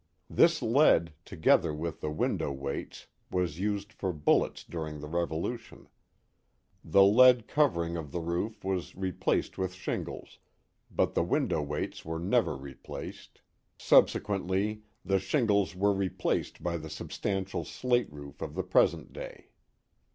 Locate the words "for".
3.93-4.11